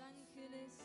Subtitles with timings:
[0.00, 0.78] ángeles,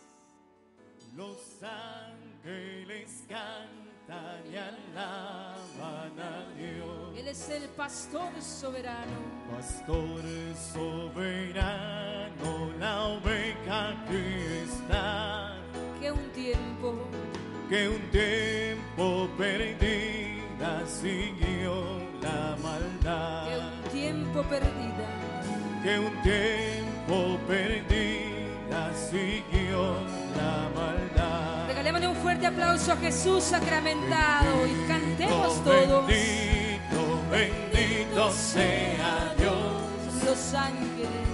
[1.16, 7.18] Los ángeles cantan y alaban a Dios.
[7.18, 9.18] Él es el pastor soberano.
[9.52, 10.22] Pastor
[10.74, 12.50] soberano,
[12.80, 14.26] la oveja aquí
[14.66, 15.58] está,
[16.00, 16.94] Que un tiempo
[17.70, 25.10] que un tiempo perdida siguió la que maldad, un tiempo perdida,
[25.84, 27.95] que un tiempo perdida
[29.16, 29.94] siguió
[30.36, 31.68] la maldad.
[31.68, 36.08] regalémosle un fuerte aplauso a Jesús sacramentado y cantemos todos.
[36.08, 40.24] Bendito, bendito sea Dios.
[40.26, 41.28] Los ángeles,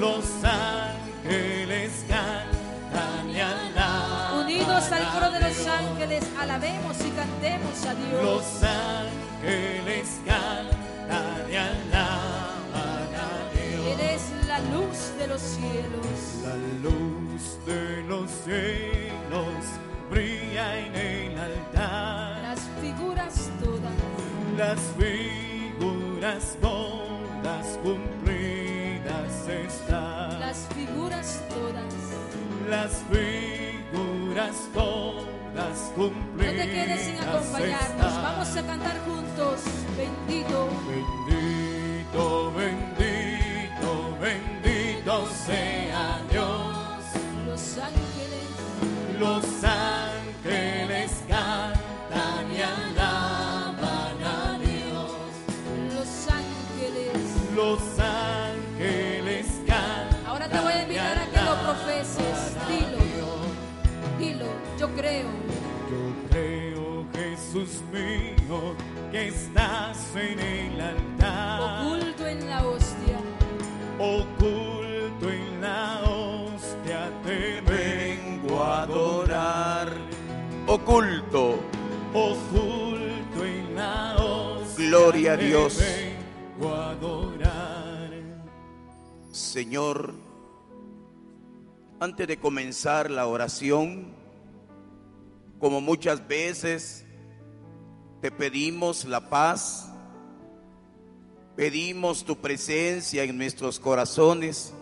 [0.00, 4.38] Los ángeles cantan y alaban.
[4.44, 8.22] unidos al coro de los ángeles, alabemos y cantemos a Dios.
[8.22, 12.07] Los ángeles cantan y alaban
[15.28, 16.06] los cielos.
[16.44, 19.64] La luz de los cielos
[20.10, 22.42] brilla en el altar.
[22.42, 23.92] Las figuras todas,
[24.56, 30.40] Las figuras todas cumplidas están.
[30.40, 31.94] las figuras todas.
[32.68, 38.06] Las figuras todas No cumplidas te quedes sin acompañarnos.
[38.06, 38.22] están.
[38.22, 39.60] Vamos a cantar juntos.
[39.96, 40.68] Bendito.
[40.88, 42.97] Bendito, bendito,
[67.92, 68.74] mío,
[69.10, 73.18] que estás en el altar, oculto en la hostia.
[73.98, 74.57] oculto
[80.70, 81.58] Oculto.
[82.12, 84.14] Oculto en la
[84.76, 85.78] Gloria a Dios.
[85.78, 88.10] vengo a adorar.
[89.30, 90.12] Señor,
[91.98, 94.12] antes de comenzar la oración,
[95.58, 97.06] como muchas veces
[98.20, 99.90] te pedimos la paz,
[101.56, 104.74] pedimos tu presencia en nuestros corazones,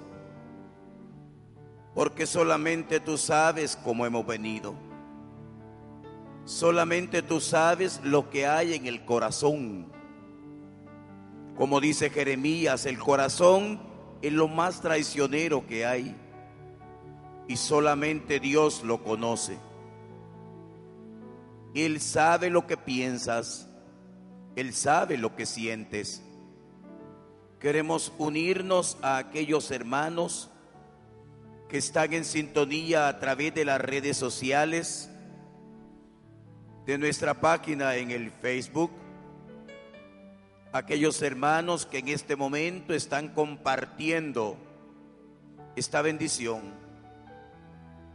[1.95, 4.86] porque solamente tú sabes cómo hemos venido.
[6.47, 9.93] Solamente tú sabes lo que hay en el corazón.
[11.57, 13.81] Como dice Jeremías, el corazón
[14.23, 16.17] es lo más traicionero que hay
[17.49, 19.59] y solamente Dios lo conoce.
[21.75, 23.69] Él sabe lo que piensas,
[24.55, 26.23] Él sabe lo que sientes.
[27.59, 30.49] Queremos unirnos a aquellos hermanos
[31.69, 35.11] que están en sintonía a través de las redes sociales,
[36.87, 38.93] de nuestra página en el Facebook,
[40.73, 44.57] aquellos hermanos que en este momento están compartiendo
[45.75, 46.63] esta bendición.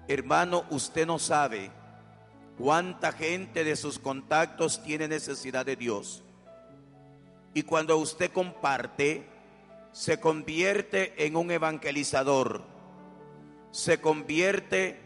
[0.08, 1.70] Hermano, usted no sabe
[2.58, 6.24] cuánta gente de sus contactos tiene necesidad de Dios.
[7.54, 9.28] Y cuando usted comparte,
[9.92, 12.64] se convierte en un evangelizador,
[13.72, 14.98] se convierte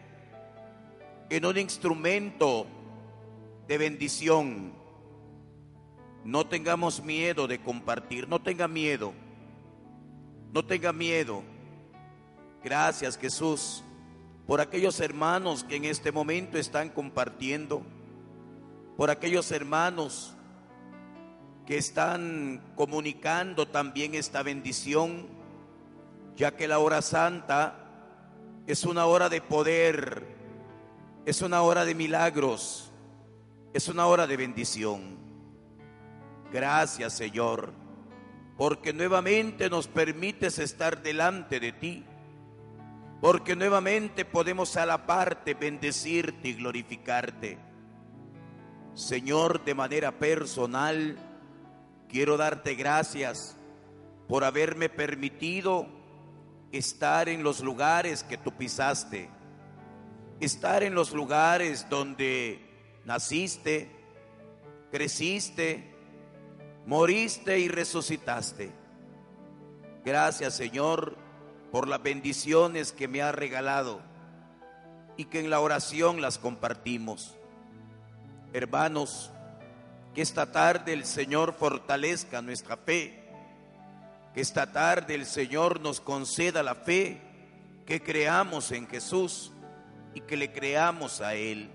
[1.32, 2.68] en un instrumento
[3.68, 4.74] de bendición.
[6.24, 9.14] No tengamos miedo de compartir, no tenga miedo,
[10.52, 11.44] no tenga miedo.
[12.64, 13.84] Gracias Jesús
[14.48, 17.84] por aquellos hermanos que en este momento están compartiendo,
[18.96, 20.36] por aquellos hermanos
[21.66, 25.28] que están comunicando también esta bendición,
[26.36, 27.86] ya que la hora santa
[28.68, 30.28] es una hora de poder,
[31.26, 32.85] es una hora de milagros,
[33.76, 35.18] es una hora de bendición.
[36.50, 37.74] Gracias Señor,
[38.56, 42.06] porque nuevamente nos permites estar delante de ti,
[43.20, 47.58] porque nuevamente podemos a la parte bendecirte y glorificarte.
[48.94, 51.18] Señor, de manera personal,
[52.08, 53.58] quiero darte gracias
[54.30, 55.86] por haberme permitido
[56.72, 59.30] estar en los lugares que tú pisaste,
[60.40, 62.65] estar en los lugares donde
[63.06, 63.90] naciste,
[64.92, 65.94] creciste,
[66.86, 68.72] moriste y resucitaste.
[70.04, 71.16] Gracias Señor
[71.72, 74.00] por las bendiciones que me has regalado
[75.18, 77.36] y que en la oración las compartimos.
[78.54, 79.32] Hermanos,
[80.14, 83.22] que esta tarde el Señor fortalezca nuestra fe,
[84.34, 87.22] que esta tarde el Señor nos conceda la fe
[87.86, 89.52] que creamos en Jesús
[90.14, 91.70] y que le creamos a Él.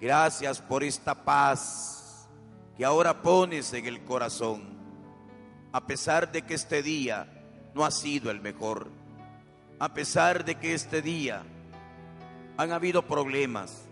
[0.00, 2.28] Gracias por esta paz
[2.76, 4.76] que ahora pones en el corazón,
[5.72, 7.26] a pesar de que este día
[7.74, 8.88] no ha sido el mejor,
[9.78, 11.42] a pesar de que este día
[12.58, 13.84] han habido problemas,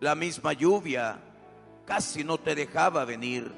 [0.00, 1.18] la misma lluvia
[1.86, 3.50] casi no te dejaba venir,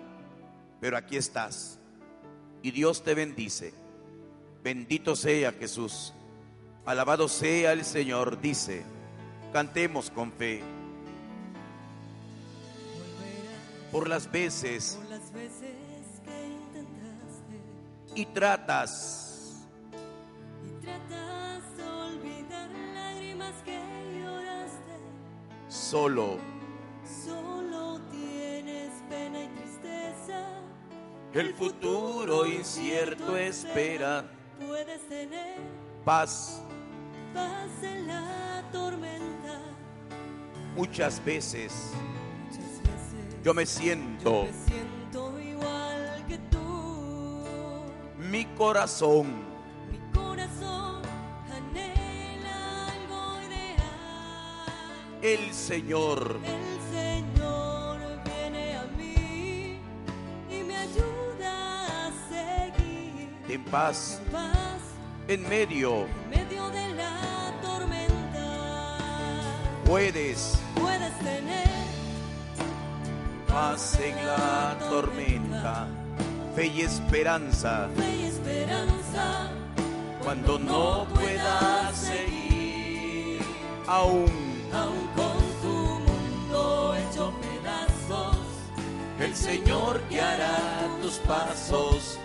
[0.80, 1.80] pero aquí estás
[2.62, 3.74] y Dios te bendice.
[4.62, 6.14] Bendito sea Jesús,
[6.84, 8.84] alabado sea el Señor, dice,
[9.52, 10.77] cantemos con fe.
[13.92, 15.74] Por las veces Por las veces
[16.24, 17.60] que intentaste
[18.14, 19.66] y tratas
[20.64, 23.78] y tratas de olvidar lágrimas que
[24.20, 24.98] lloraste,
[25.68, 26.36] solo,
[27.24, 30.44] solo tienes pena y tristeza.
[31.32, 34.24] el futuro incierto espera,
[34.66, 35.56] Puedes tener
[36.04, 36.60] paz
[37.32, 39.60] paz en la tormenta.
[40.76, 41.92] muchas veces.
[43.44, 46.58] Yo me siento, me siento igual que tú.
[48.18, 49.26] mi corazón
[49.90, 51.02] Mi corazón
[51.50, 55.22] anhela algo ideal.
[55.22, 59.80] el Señor El Señor viene a mí
[60.50, 64.80] y me ayuda a seguir en paz en paz
[65.28, 66.06] en medio.
[66.06, 68.46] en medio de la tormenta.
[69.86, 71.67] Puedes Puedes tener
[73.58, 75.88] paz en la tormenta,
[76.54, 79.50] fe y esperanza fe y esperanza
[80.22, 83.40] cuando no puedas seguir
[83.88, 84.30] aún.
[84.72, 85.76] aun con tu
[86.06, 88.36] mundo hecho pedazos.
[89.18, 90.58] El Señor guiará
[91.02, 92.16] tus pasos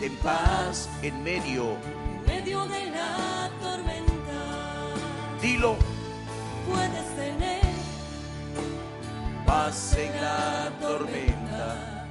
[0.00, 1.64] en paz en medio.
[1.72, 4.40] En medio de la tormenta
[5.42, 5.76] Dilo,
[9.58, 12.06] paz en la tormenta,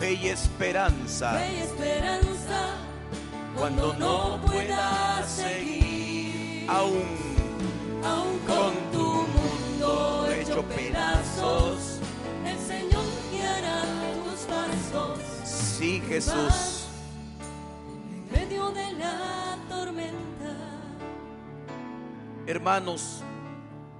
[0.00, 2.60] fe y esperanza fe y esperanza
[3.56, 7.08] cuando no puedas seguir aún.
[8.04, 12.00] aun con tu mundo hecho pedazos.
[12.44, 13.82] El Señor guiará
[14.24, 16.88] tus pasos Sí, Jesús,
[18.10, 20.52] en medio de la tormenta.
[22.46, 23.22] hermanos,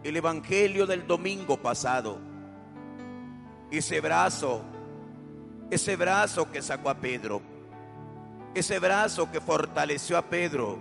[0.02, 2.27] el Evangelio del domingo pasado,
[3.70, 4.62] ese brazo,
[5.70, 7.42] ese brazo que sacó a Pedro,
[8.54, 10.78] ese brazo que fortaleció a Pedro,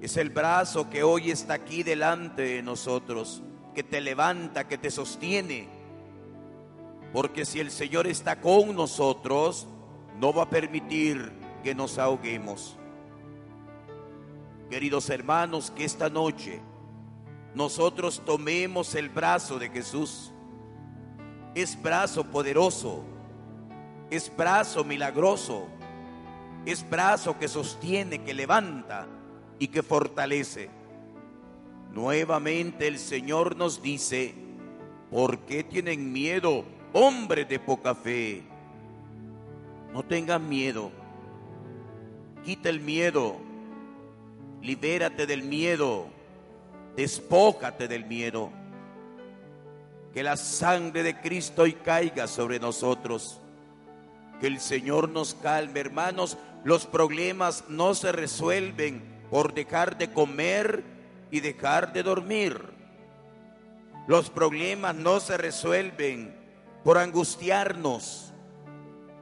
[0.00, 3.42] es el brazo que hoy está aquí delante de nosotros,
[3.74, 5.68] que te levanta, que te sostiene.
[7.12, 9.66] Porque si el Señor está con nosotros,
[10.20, 11.32] no va a permitir
[11.62, 12.76] que nos ahoguemos.
[14.70, 16.60] Queridos hermanos, que esta noche
[17.54, 20.32] nosotros tomemos el brazo de Jesús.
[21.56, 23.02] Es brazo poderoso,
[24.10, 25.66] es brazo milagroso,
[26.66, 29.06] es brazo que sostiene, que levanta
[29.58, 30.68] y que fortalece.
[31.94, 34.34] Nuevamente el Señor nos dice,
[35.10, 36.62] ¿por qué tienen miedo,
[36.92, 38.42] hombres de poca fe?
[39.94, 40.90] No tengan miedo,
[42.44, 43.34] quita el miedo,
[44.60, 46.08] libérate del miedo,
[46.96, 48.50] despójate del miedo.
[50.16, 53.38] Que la sangre de Cristo hoy caiga sobre nosotros.
[54.40, 56.38] Que el Señor nos calme, hermanos.
[56.64, 60.84] Los problemas no se resuelven por dejar de comer
[61.30, 62.58] y dejar de dormir.
[64.06, 66.34] Los problemas no se resuelven
[66.82, 68.32] por angustiarnos.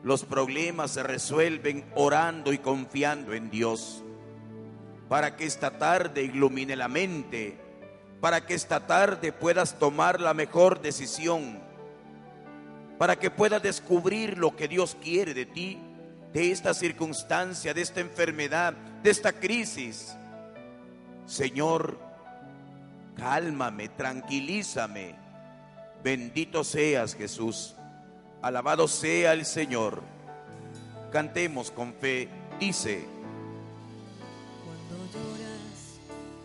[0.04, 4.04] Los problemas se resuelven orando y confiando en Dios.
[5.08, 7.63] Para que esta tarde ilumine la mente,
[8.24, 11.58] para que esta tarde puedas tomar la mejor decisión,
[12.96, 15.78] para que puedas descubrir lo que Dios quiere de ti,
[16.32, 20.16] de esta circunstancia, de esta enfermedad, de esta crisis.
[21.26, 21.98] Señor,
[23.14, 25.16] cálmame, tranquilízame.
[26.02, 27.74] Bendito seas Jesús.
[28.40, 30.02] Alabado sea el Señor.
[31.12, 32.30] Cantemos con fe.
[32.58, 33.04] Dice,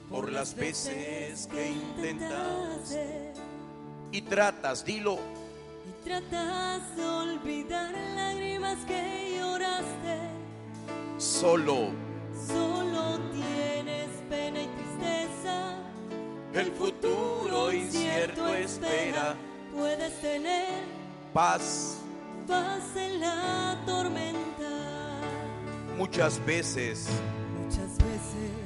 [0.09, 3.33] por las veces que intentas intentaste
[4.11, 5.19] y tratas, dilo,
[5.87, 10.17] y tratas de olvidar lágrimas que lloraste,
[11.17, 11.91] solo.
[12.47, 15.75] Solo tienes pena y tristeza.
[16.53, 19.35] el futuro incierto espera.
[19.75, 20.67] Puedes tener
[21.33, 21.97] Paz.
[22.47, 25.19] paz en la tormenta.
[25.97, 27.07] muchas veces.
[27.63, 28.08] Muchas veces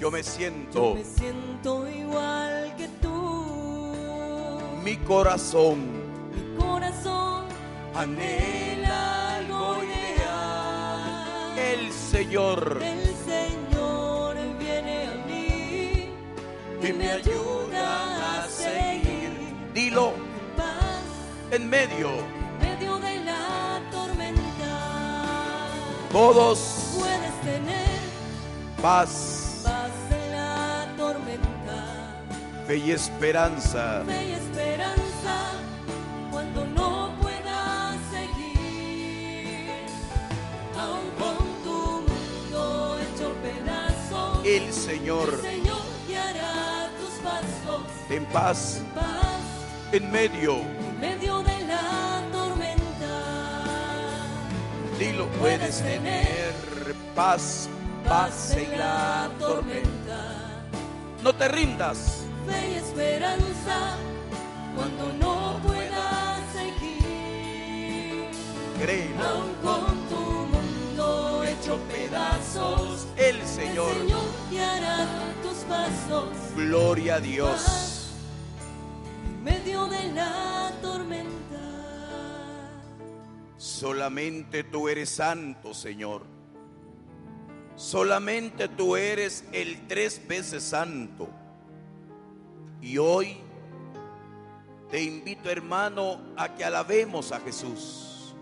[0.03, 4.59] Yo me Yo siento, me siento igual que tú.
[4.83, 5.77] mi corazón
[6.35, 7.45] Mi corazón
[7.95, 11.57] anhela algo ideal.
[11.57, 16.09] el Señor El Señor viene a mí
[16.85, 19.31] y me ayuda a seguir
[19.73, 21.03] Dilo en paz
[21.51, 22.09] en medio.
[22.09, 25.71] en medio de la tormenta.
[26.11, 27.99] Todos Puedes tener
[28.81, 29.32] paz
[32.73, 34.03] fe y esperanza.
[34.05, 35.35] fe y esperanza
[36.31, 39.69] cuando no puedas seguir.
[40.79, 47.83] Aun con tu mundo hecho pedazos, El Señor el Señor guiará tus pasos.
[48.09, 49.41] en paz, en Paz
[49.91, 50.55] en medio.
[50.55, 53.15] en medio de la tormenta.
[54.97, 56.55] Dilo, puedes tener
[57.13, 57.69] paz,
[58.07, 60.63] paz en la tormenta.
[61.23, 63.97] No te rindas, Fe y esperanza
[64.75, 68.25] cuando no puedas seguir.
[68.79, 69.23] créelo.
[69.23, 70.21] Aun con tu
[70.53, 75.07] mundo hecho pedazos, El el Señor, Señor guiará
[75.41, 78.11] tus pasos gloria a Dios.
[79.25, 81.31] en medio de la tormenta.
[83.57, 86.23] Solamente tú eres santo, Señor.
[87.75, 91.29] Solamente tú eres el tres veces santo.
[92.83, 93.37] Y hoy
[94.91, 98.35] te invito, hermano, a que alabemos a Jesús.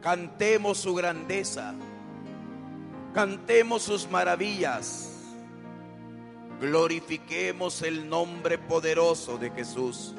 [0.00, 1.74] Cantemos su grandeza.
[3.12, 5.10] Cantemos sus maravillas.
[6.62, 10.14] Glorifiquemos el nombre poderoso de Jesús.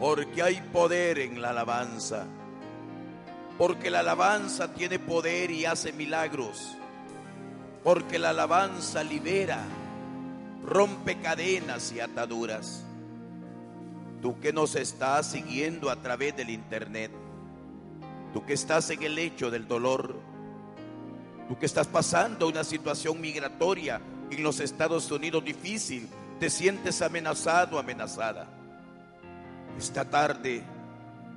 [0.00, 2.26] Porque hay poder en la alabanza.
[3.56, 6.76] Porque la alabanza tiene poder y hace milagros.
[7.84, 9.62] Porque la alabanza libera,
[10.64, 12.84] rompe cadenas y ataduras.
[14.22, 17.10] Tú que nos estás siguiendo a través del internet.
[18.32, 20.16] Tú que estás en el lecho del dolor.
[21.48, 26.08] Tú que estás pasando una situación migratoria en los Estados Unidos difícil.
[26.40, 28.48] Te sientes amenazado, amenazada.
[29.78, 30.62] Esta tarde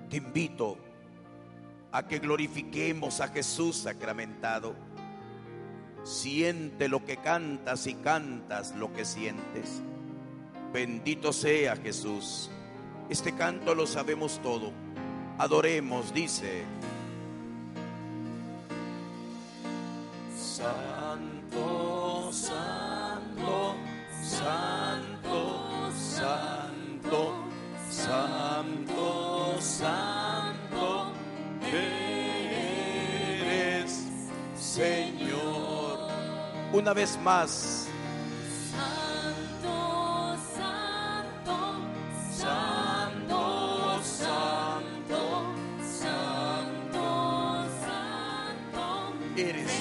[0.09, 0.77] te invito
[1.91, 4.86] a que glorifiquemos a Jesús sacramentado.
[6.07, 9.81] Siente lo que cantas y cantas lo que sientes.
[10.71, 12.49] Bendito sea Jesús.
[13.09, 14.71] Este canto lo sabemos todo.
[15.37, 16.63] Adoremos, dice.
[36.77, 37.87] Una vez más,
[38.71, 41.57] Santo, santo,
[42.37, 45.19] santo, santo,
[45.81, 47.05] santo,
[47.81, 48.85] santo,
[49.35, 49.73] eres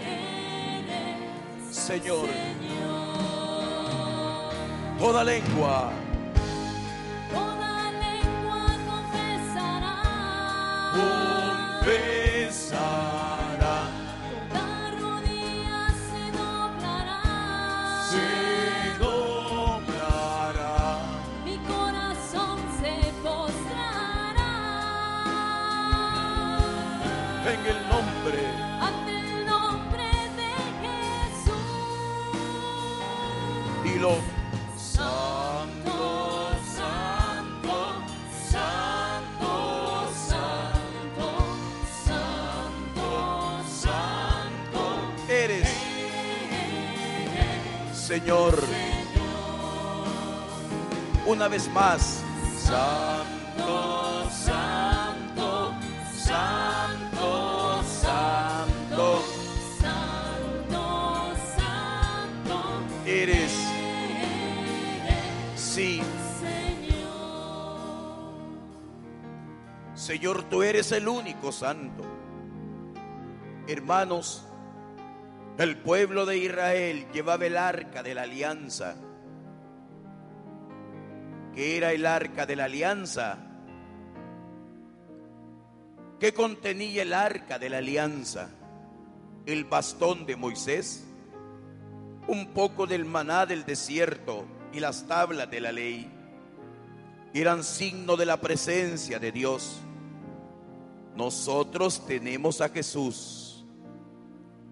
[0.00, 2.26] eres Señor.
[2.26, 2.88] Señor.
[4.98, 5.92] Toda lengua,
[7.30, 9.96] Toda lengua confesará.
[10.94, 12.13] confesará,
[48.14, 48.54] Señor.
[51.26, 52.22] Una vez más.
[52.56, 55.74] Santo, santo,
[56.14, 59.24] santo, santo.
[59.80, 63.52] santo, santo, Eres,
[65.56, 66.00] sí,
[66.38, 67.08] Señor.
[69.96, 72.04] Señor, tú eres el único santo.
[73.66, 74.46] Hermanos,
[75.58, 78.96] el pueblo de Israel llevaba el arca de la alianza.
[81.54, 83.38] ¿Qué era el arca de la alianza?
[86.18, 88.50] ¿Qué contenía el arca de la alianza?
[89.46, 91.04] El bastón de Moisés,
[92.26, 96.10] un poco del maná del desierto y las tablas de la ley.
[97.32, 99.80] Eran signo de la presencia de Dios.
[101.14, 103.43] Nosotros tenemos a Jesús,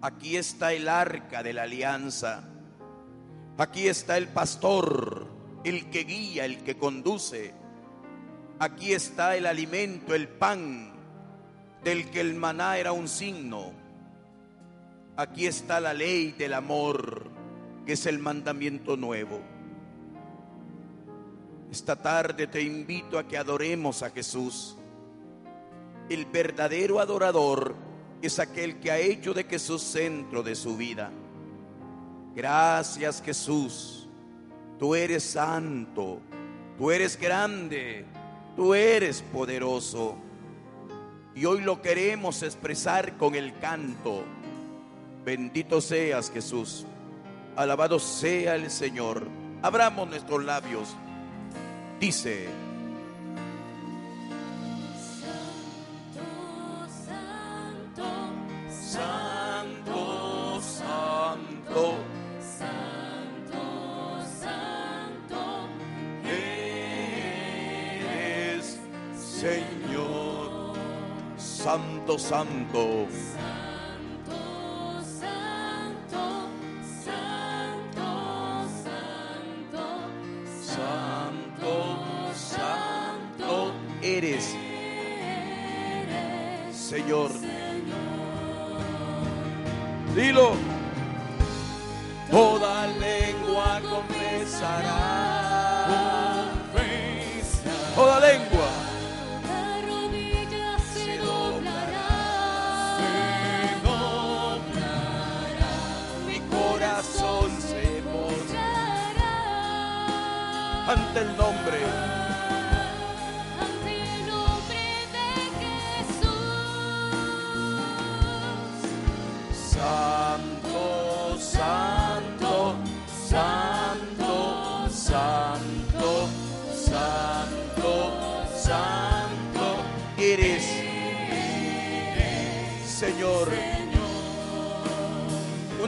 [0.03, 2.43] Aquí está el arca de la alianza.
[3.57, 5.27] Aquí está el pastor,
[5.63, 7.53] el que guía, el que conduce.
[8.59, 10.91] Aquí está el alimento, el pan,
[11.85, 13.71] del que el maná era un signo.
[15.15, 17.23] Aquí está la ley del amor,
[17.85, 19.39] que es el mandamiento nuevo.
[21.71, 24.75] Esta tarde te invito a que adoremos a Jesús.
[26.09, 27.82] El verdadero adorador
[28.25, 31.11] es aquel que ha hecho de Jesús centro de su vida.
[32.35, 34.07] Gracias Jesús.
[34.79, 36.19] Tú eres santo,
[36.77, 38.05] tú eres grande,
[38.55, 40.15] tú eres poderoso.
[41.35, 44.23] Y hoy lo queremos expresar con el canto.
[45.25, 46.85] Bendito seas Jesús.
[47.55, 49.27] Alabado sea el Señor.
[49.61, 50.95] Abramos nuestros labios.
[51.99, 52.47] Dice,
[72.17, 73.07] Santo, santo.
[75.09, 76.19] Santo,
[77.03, 78.09] Santo,
[79.71, 79.87] Santo,
[80.61, 81.73] Santo,
[82.35, 84.55] Santo, eres,
[86.71, 87.42] Señor.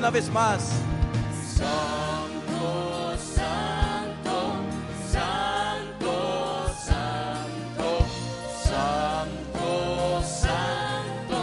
[0.06, 0.62] Una vez más.
[1.58, 4.38] Santo, santo,
[5.12, 8.06] santo, santo,
[8.64, 11.40] santo, santo.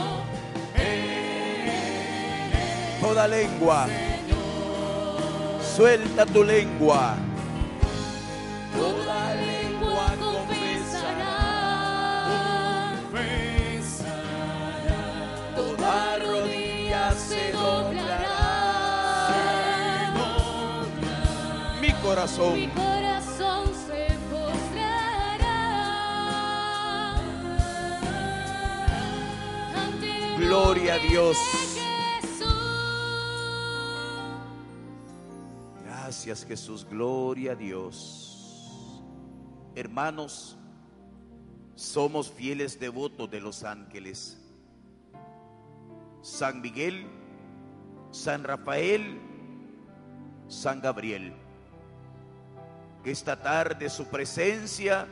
[3.01, 3.88] Toda lengua.
[5.75, 7.16] Suelta tu lengua.
[22.23, 23.67] Mi Mi corazón.
[23.75, 25.57] se postrará
[29.75, 31.37] ante Gloria a Dios.
[32.23, 32.55] Jesús.
[35.85, 39.03] Gracias Jesús, gloria a Dios.
[39.75, 40.57] Hermanos,
[41.75, 44.41] somos fieles devotos de los ángeles.
[46.21, 47.05] San Miguel,
[48.13, 49.21] San Rafael,
[50.47, 51.41] San Gabriel.
[53.03, 55.07] Que esta tarde su presencia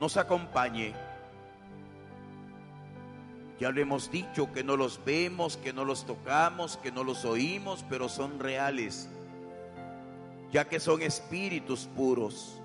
[0.00, 0.94] nos acompañe.
[3.58, 7.24] Ya lo hemos dicho que no los vemos, que no los tocamos, que no los
[7.24, 9.08] oímos, pero son reales
[10.52, 12.60] ya que son espíritus puros.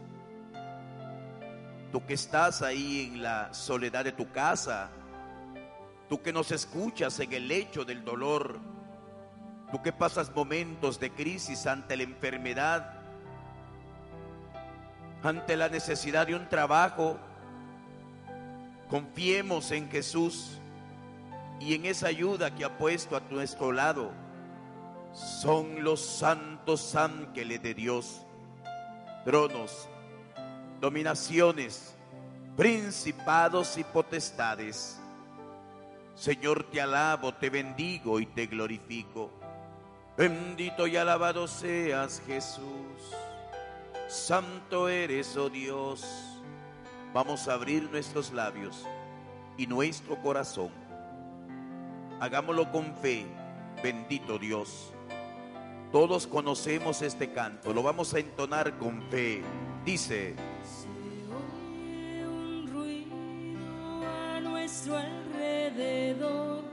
[1.92, 4.90] Tú que estás ahí en la soledad de tu casa,
[6.08, 8.60] tú que nos escuchas en el lecho del dolor,
[9.72, 13.01] tú que pasas momentos de crisis ante la enfermedad,
[15.24, 17.18] ante la necesidad de un trabajo,
[18.90, 20.60] confiemos en Jesús
[21.60, 24.12] y en esa ayuda que ha puesto a nuestro lado
[25.14, 28.26] son los santos ángeles de Dios,
[29.26, 29.88] tronos,
[30.80, 31.96] dominaciones,
[32.56, 35.00] principados y potestades.
[36.16, 39.32] Señor, te alabo, te bendigo y te glorifico.
[40.18, 42.62] Bendito y alabado seas Jesús.
[44.12, 46.04] Santo eres, oh Dios.
[47.14, 48.86] Vamos a abrir nuestros labios
[49.58, 50.70] y nuestro corazón.
[52.20, 53.26] Hagámoslo con fe.
[53.82, 54.92] Bendito Dios.
[55.94, 59.42] Todos conocemos este canto, lo vamos a entonar con fe.
[59.86, 60.90] Dice, Se
[61.34, 63.16] oye un ruido
[64.06, 66.71] a nuestro alrededor.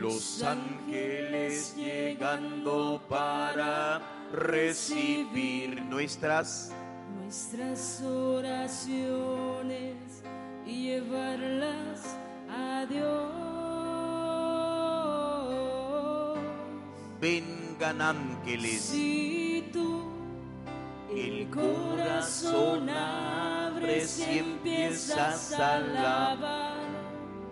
[0.00, 4.00] Los ángeles llegando para
[4.32, 6.72] recibir nuestras
[7.20, 9.94] nuestras oraciones
[10.66, 12.16] y llevarlas
[12.48, 13.48] a Dios.
[17.20, 18.80] vengan ángeles.
[18.80, 20.04] Si tú
[21.14, 26.67] el corazón abres y empiezas a alabar,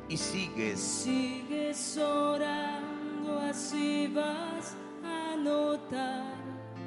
[0.08, 6.34] y sigues sigues orando, así vas a notar.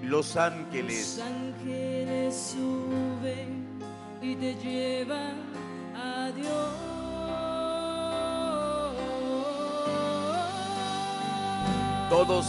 [0.04, 3.68] los ángeles Los ángeles suben
[4.22, 5.36] y te llevan
[5.96, 6.90] a Dios.
[12.10, 12.48] todos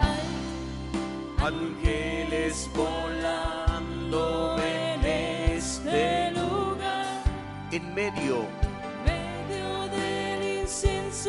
[0.00, 7.22] Hay ángeles volando en este lugar,
[7.70, 8.65] en medio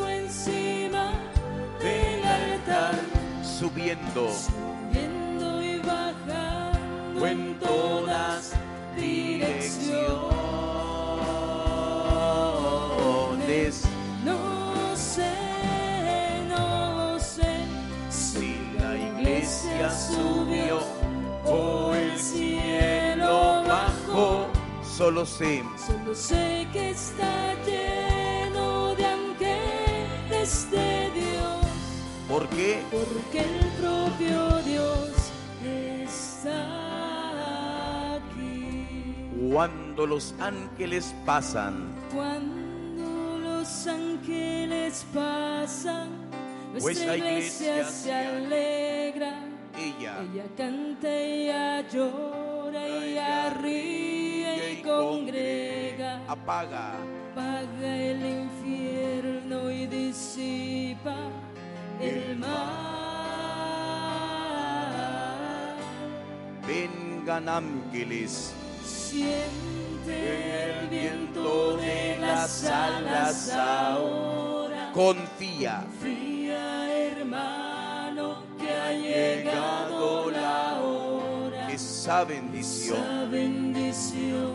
[0.05, 1.13] encima
[1.79, 2.95] del altar,
[3.41, 4.29] subiendo.
[4.31, 8.53] subiendo y bajando en todas
[8.95, 10.17] direcciones.
[14.23, 15.31] No sé,
[16.49, 17.65] no sé
[18.09, 20.79] si la iglesia subió
[21.45, 24.47] o el cielo bajó.
[24.83, 28.06] Solo sé Solo sé que está lleno
[30.47, 31.65] de Dios,
[32.29, 35.09] por qué porque el propio Dios
[35.61, 36.63] está
[38.15, 39.27] aquí.
[39.51, 46.07] cuando los ángeles pasan Cuando los ángeles pasan,
[46.71, 49.39] nuestra Nuestra iglesia, iglesia se alegra.
[49.77, 55.86] ella Ella canta, ella llora, ella ríe y congrega.
[56.27, 56.93] Apaga.
[57.31, 61.15] Apaga el infierno y disipa
[62.01, 62.97] el mar.
[66.67, 74.91] vengan ángeles Siente el viento de las alas ahora.
[74.93, 75.83] confía.
[75.99, 81.71] Confía, hermano, que ha llegado la hora.
[81.71, 82.97] esa bendición.
[82.97, 84.53] Esa bendición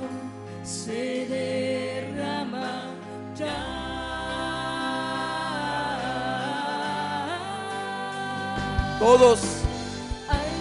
[0.63, 2.95] se derrama
[3.35, 3.83] ya.
[9.03, 9.41] todos.
[10.29, 10.53] Hay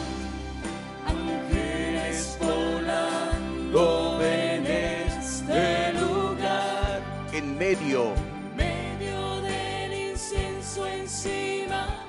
[1.05, 8.13] ángeles volando en este lugar, en medio.
[8.55, 12.03] Medio del incienso encima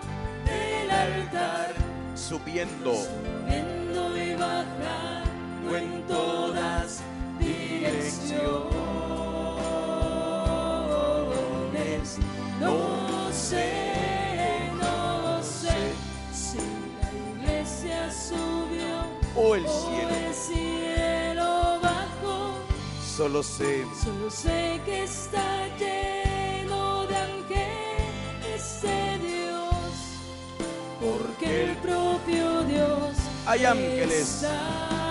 [0.46, 1.74] del altar,
[2.14, 2.94] subiendo.
[2.94, 7.02] Subiendo y bajando en todas
[7.82, 8.72] direcciones.
[12.60, 15.74] No sé, no sé
[16.32, 16.58] si
[17.00, 22.54] la iglesia subió o el o cielo el cielo bajó.
[23.16, 29.92] solo sé Solo sé que está lleno de ángeles de Dios,
[31.00, 33.16] porque el propio Dios
[33.46, 34.42] Hay ángeles.
[34.42, 35.01] está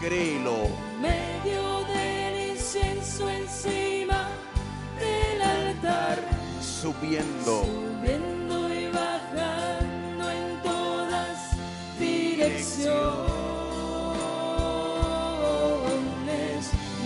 [0.00, 4.30] medio del incienso encima
[4.98, 6.18] del altar,
[6.62, 11.50] subiendo subiendo y bajando en todas
[11.98, 13.10] direcciones.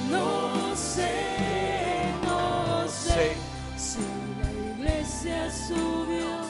[0.09, 3.35] No sé, no sé
[3.77, 3.99] si
[4.41, 6.47] la iglesia subió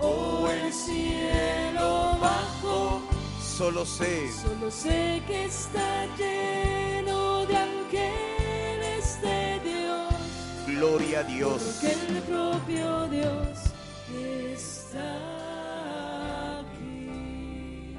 [0.00, 3.09] o el cielo bajó.
[3.60, 4.32] Solo sé.
[4.32, 10.14] Solo sé que está lleno de ángeles de Dios,
[10.66, 11.78] gloria a Dios.
[11.82, 13.58] Porque el propio Dios
[14.88, 15.10] está
[16.60, 17.96] aquí.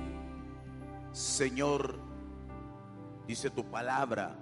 [1.11, 1.99] Señor
[3.27, 4.39] dice tu palabra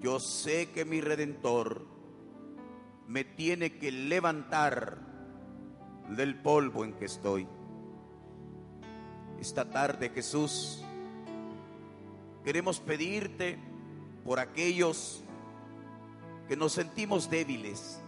[0.00, 1.86] yo sé que mi redentor
[3.06, 5.00] me tiene que levantar
[6.16, 7.46] del polvo en que estoy
[9.40, 10.82] esta tarde Jesús
[12.44, 13.58] queremos pedirte
[14.24, 15.22] por aquellos
[16.48, 18.00] que nos sentimos débiles,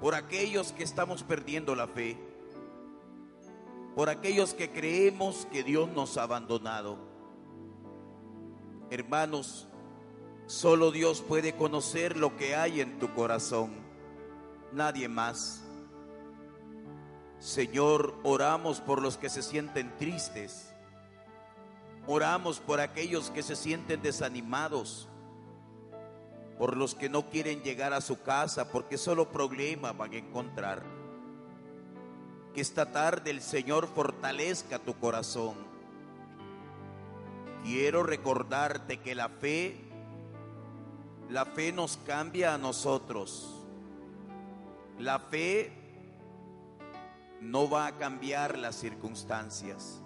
[0.00, 2.16] por aquellos que estamos perdiendo la fe,
[3.94, 6.98] por aquellos que creemos que Dios nos ha abandonado.
[8.90, 9.68] Hermanos,
[10.46, 13.72] solo Dios puede conocer lo que hay en tu corazón,
[14.72, 15.61] nadie más.
[17.42, 20.72] Señor, oramos por los que se sienten tristes.
[22.06, 25.08] Oramos por aquellos que se sienten desanimados,
[26.56, 30.84] por los que no quieren llegar a su casa porque solo problemas van a encontrar.
[32.54, 35.56] Que esta tarde el Señor fortalezca tu corazón,
[37.64, 39.80] quiero recordarte que la fe,
[41.28, 43.58] la fe nos cambia a nosotros.
[45.00, 45.81] La fe
[47.42, 50.00] no va a cambiar las circunstancias.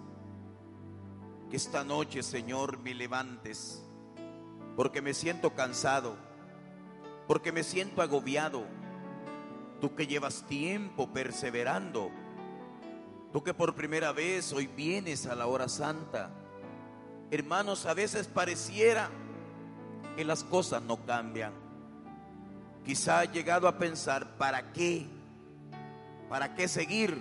[1.49, 3.83] Que esta noche, Señor, me levantes,
[4.75, 6.17] porque me siento cansado,
[7.27, 8.65] porque me siento agobiado.
[9.79, 12.09] Tú que llevas tiempo perseverando,
[13.31, 16.31] tú que por primera vez hoy vienes a la hora santa.
[17.29, 19.11] Hermanos, a veces pareciera
[20.15, 21.53] que las cosas no cambian.
[22.83, 25.16] Quizá ha llegado a pensar, ¿para qué?
[26.29, 27.17] ¿Para qué seguir?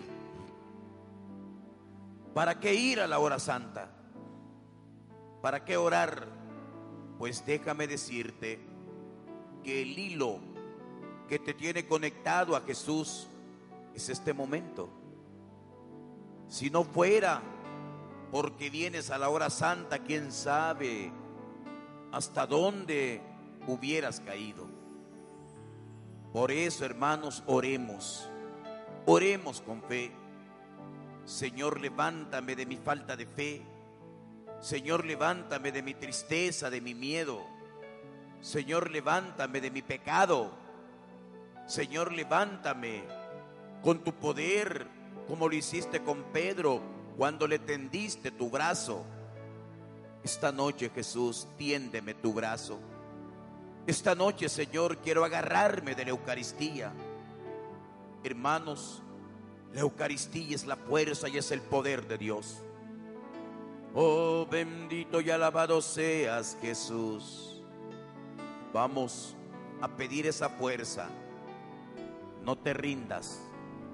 [2.35, 3.89] ¿Para qué ir a la hora santa?
[5.41, 6.27] ¿Para qué orar?
[7.19, 8.59] Pues déjame decirte
[9.63, 10.39] que el hilo
[11.29, 13.29] que te tiene conectado a Jesús
[13.95, 14.89] es este momento.
[16.49, 17.43] Si no fuera
[18.31, 21.13] porque vienes a la hora santa, quién sabe
[22.13, 23.23] hasta dónde
[23.67, 24.67] hubieras caído.
[26.33, 28.29] Por eso, hermanos, oremos.
[29.07, 30.11] Oremos con fe.
[31.25, 33.63] Señor, levántame de mi falta de fe.
[34.61, 37.41] Señor, levántame de mi tristeza, de mi miedo.
[38.41, 40.51] Señor, levántame de mi pecado.
[41.67, 43.05] Señor, levántame
[43.83, 44.89] con tu poder,
[45.29, 46.81] como lo hiciste con Pedro
[47.17, 49.05] cuando le tendiste tu brazo.
[50.25, 52.81] Esta noche, Jesús, tiéndeme tu brazo.
[53.87, 56.93] Esta noche, Señor, quiero agarrarme de la Eucaristía.
[58.25, 59.03] Hermanos,
[59.73, 62.63] la Eucaristía es la fuerza y es el poder de Dios.
[63.95, 67.63] Oh, bendito y alabado seas, Jesús.
[68.73, 69.35] Vamos
[69.81, 71.09] a pedir esa fuerza.
[72.45, 73.41] No te rindas,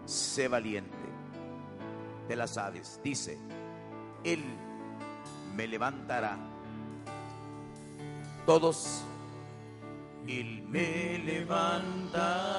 [0.05, 0.91] sé valiente.
[2.29, 3.01] Te la sabes.
[3.03, 3.39] Dice,
[4.25, 4.43] Él
[5.55, 6.37] me levantará.
[8.45, 9.05] Todos,
[10.27, 12.53] Él me levantará.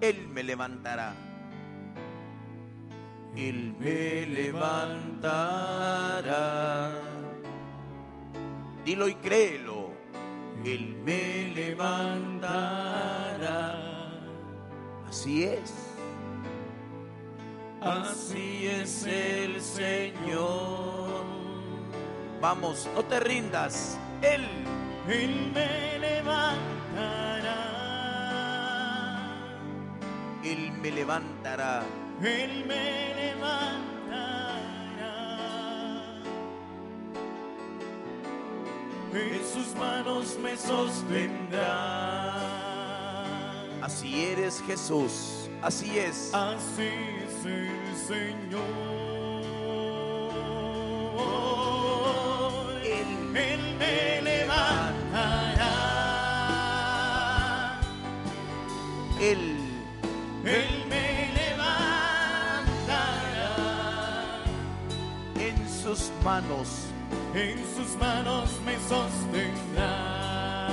[0.00, 1.14] Él me levantará.
[3.36, 5.30] Él me levantará.
[8.84, 9.90] Dilo y créelo.
[10.64, 12.50] Él me levantará.
[15.06, 15.74] Así es.
[17.82, 21.24] Así es el Señor.
[22.40, 23.98] Vamos, no te rindas.
[24.22, 24.46] Él,
[25.08, 26.79] Él me levantará.
[30.80, 31.82] Me levantará.
[32.22, 33.80] Él me levantará.
[39.12, 42.30] En sus manos me sostendrá.
[43.82, 45.50] Así eres Jesús.
[45.62, 46.32] Así es.
[46.32, 46.88] Así
[47.26, 49.09] es el Señor.
[66.40, 66.86] Manos.
[67.34, 70.68] En sus manos me sostendrá.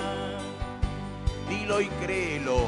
[1.50, 2.68] Dilo y créelo.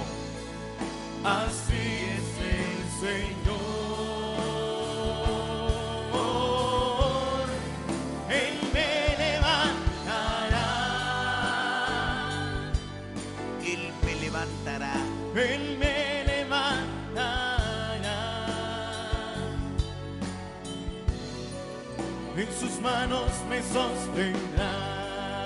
[22.89, 25.45] Manos me sostendrá.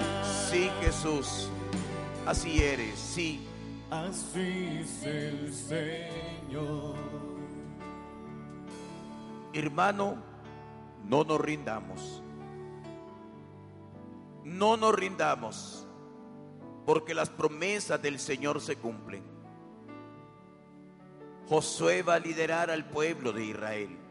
[0.49, 1.49] Sí, Jesús.
[2.25, 2.97] Así eres.
[2.97, 3.47] Sí.
[3.89, 6.95] Así es el Señor.
[9.53, 10.17] Hermano,
[11.06, 12.23] no nos rindamos.
[14.43, 15.88] No nos rindamos.
[16.86, 19.23] Porque las promesas del Señor se cumplen.
[21.47, 24.02] Josué va a liderar al pueblo de Israel.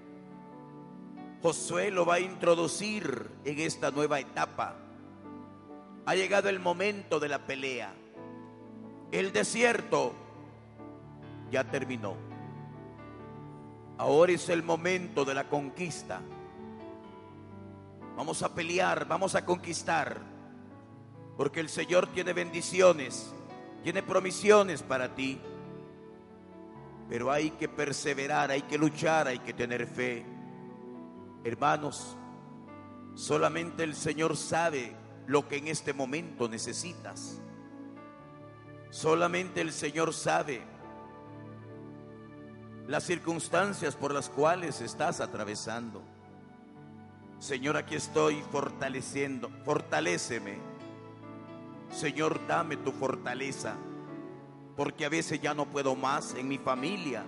[1.42, 4.76] Josué lo va a introducir en esta nueva etapa.
[6.06, 7.92] Ha llegado el momento de la pelea.
[9.10, 10.12] El desierto
[11.50, 12.14] ya terminó.
[13.98, 16.20] Ahora es el momento de la conquista.
[18.16, 20.20] Vamos a pelear, vamos a conquistar.
[21.36, 23.34] Porque el Señor tiene bendiciones,
[23.82, 25.40] tiene promisiones para ti.
[27.08, 30.24] Pero hay que perseverar, hay que luchar, hay que tener fe.
[31.44, 32.16] Hermanos,
[33.14, 37.40] solamente el Señor sabe lo que en este momento necesitas.
[38.90, 40.62] Solamente el Señor sabe
[42.86, 46.02] las circunstancias por las cuales estás atravesando.
[47.38, 50.58] Señor, aquí estoy fortaleciendo, fortaléceme.
[51.90, 53.74] Señor, dame tu fortaleza,
[54.76, 57.24] porque a veces ya no puedo más en mi familia,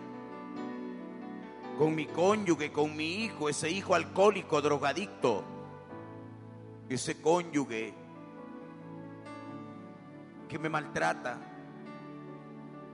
[1.78, 5.44] con mi cónyuge, con mi hijo, ese hijo alcohólico, drogadicto,
[6.88, 7.94] ese cónyuge
[10.48, 11.38] que me maltrata,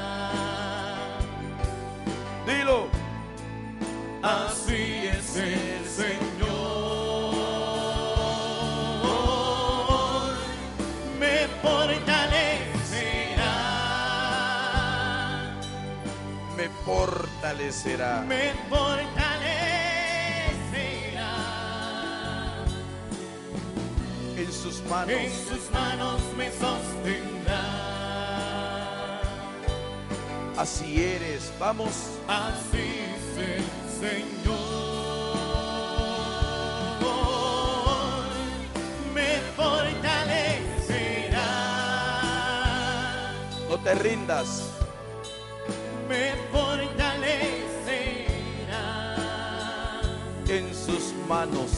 [17.47, 18.23] Fortalecerá.
[18.27, 19.05] Me fortalecerá.
[24.38, 25.10] En sus manos.
[25.10, 27.63] En sus manos me sostendrá.
[30.57, 31.53] Así eres.
[31.60, 32.19] Vamos.
[32.27, 33.63] Así es el
[34.01, 34.57] Señor.
[39.13, 41.47] Me fortalecerá.
[43.69, 44.76] No te rindas.
[51.47, 51.71] Manos.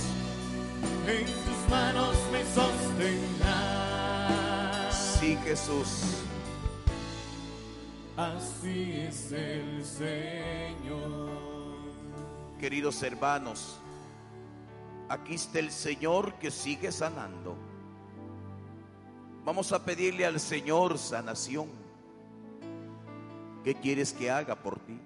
[1.07, 3.57] En sus manos me sostendrá.
[4.91, 6.23] Sí, Jesús.
[8.15, 11.29] Así es el Señor.
[12.59, 13.79] Queridos hermanos,
[15.07, 17.55] aquí está el Señor que sigue sanando.
[19.45, 21.69] Vamos a pedirle al Señor sanación.
[23.63, 24.99] ¿Qué quieres que haga por ti?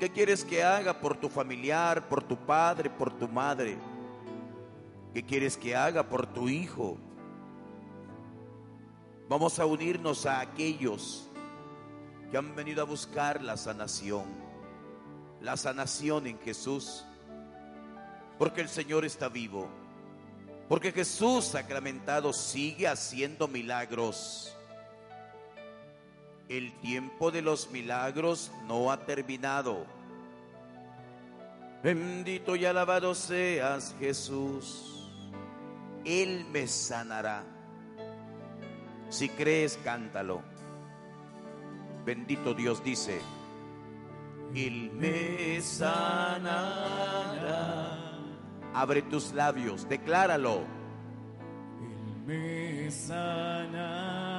[0.00, 3.76] ¿Qué quieres que haga por tu familiar, por tu padre, por tu madre?
[5.12, 6.96] ¿Qué quieres que haga por tu hijo?
[9.28, 11.28] Vamos a unirnos a aquellos
[12.30, 14.24] que han venido a buscar la sanación,
[15.42, 17.04] la sanación en Jesús,
[18.38, 19.68] porque el Señor está vivo,
[20.66, 24.56] porque Jesús sacramentado sigue haciendo milagros.
[26.50, 29.86] El tiempo de los milagros no ha terminado.
[31.80, 35.08] Bendito y alabado seas Jesús.
[36.04, 37.44] Él me sanará.
[39.10, 40.42] Si crees, cántalo.
[42.04, 43.20] Bendito Dios dice,
[44.52, 46.50] Él me sanará.
[48.74, 50.64] Abre tus labios, decláralo.
[51.80, 54.29] Él me sanará.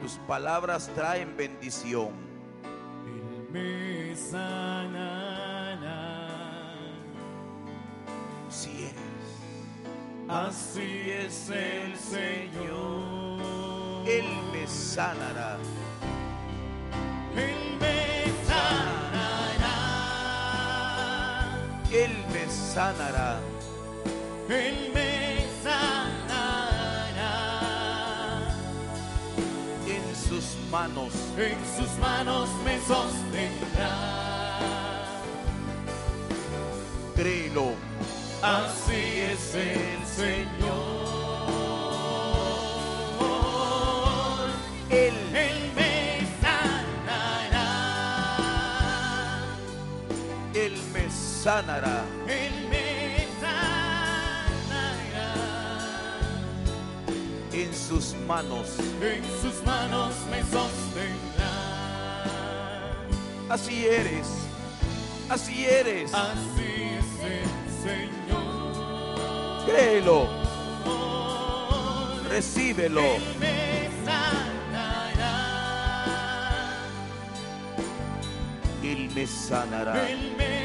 [0.00, 2.10] Tus palabras traen bendición.
[3.06, 4.38] Él me sanará.
[8.48, 8.94] Si eres,
[10.28, 13.38] Así es el Señor.
[14.06, 15.58] Él me sanará.
[17.34, 19.78] Él me sanará.
[21.90, 23.40] Él me sanará.
[24.48, 24.97] Él me sanará.
[30.70, 33.90] Manos, En sus manos me sostendrá.
[37.14, 37.72] créelo.
[38.42, 38.92] Así
[39.32, 40.48] es el Señor.
[44.90, 47.68] Él, Él me sanará.
[50.54, 52.04] Él me sanará.
[57.88, 58.76] sus manos.
[59.00, 61.48] En sus manos me sostendrá.
[63.48, 64.26] Así eres,
[65.30, 66.12] así eres.
[66.12, 67.48] Así es el
[67.82, 69.64] Señor.
[69.66, 70.28] Créelo.
[72.28, 73.00] Recíbelo.
[73.00, 75.34] Él me sanará.
[78.82, 80.57] Él me sanará.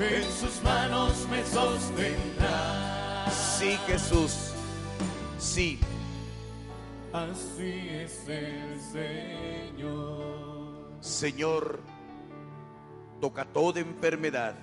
[0.00, 3.28] En sus manos me sostendrá.
[3.30, 4.52] Sí, Jesús.
[5.38, 5.80] Sí.
[7.12, 10.92] Así es el Señor.
[11.00, 11.80] Señor,
[13.20, 14.54] toca toda enfermedad